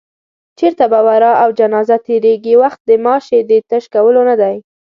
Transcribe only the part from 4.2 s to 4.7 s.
نه دی